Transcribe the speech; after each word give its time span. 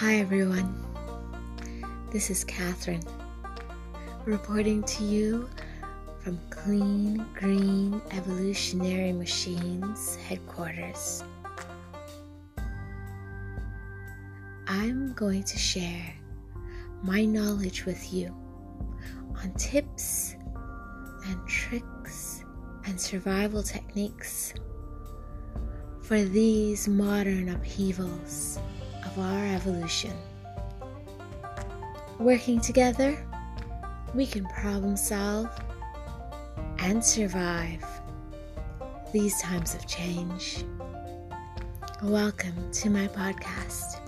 Hi, 0.00 0.18
everyone. 0.18 0.86
This 2.12 2.30
is 2.30 2.44
Catherine 2.44 3.02
reporting 4.26 4.84
to 4.84 5.02
you 5.02 5.50
from 6.20 6.38
Clean 6.50 7.26
Green 7.34 8.00
Evolutionary 8.12 9.10
Machines 9.10 10.14
headquarters. 10.14 11.24
I'm 14.68 15.14
going 15.14 15.42
to 15.42 15.58
share 15.58 16.14
my 17.02 17.24
knowledge 17.24 17.84
with 17.84 18.12
you 18.12 18.32
on 19.42 19.52
tips 19.54 20.36
and 21.26 21.48
tricks 21.48 22.44
and 22.86 23.00
survival 23.00 23.64
techniques 23.64 24.54
for 26.02 26.22
these 26.22 26.86
modern 26.86 27.48
upheavals 27.48 28.60
of 29.08 29.18
our 29.20 29.46
evolution. 29.46 30.12
Working 32.18 32.60
together, 32.60 33.16
we 34.14 34.26
can 34.26 34.44
problem 34.46 34.96
solve 34.96 35.48
and 36.80 37.02
survive 37.02 37.84
these 39.12 39.40
times 39.40 39.74
of 39.74 39.86
change. 39.86 40.64
Welcome 42.02 42.70
to 42.72 42.90
my 42.90 43.08
podcast. 43.08 44.07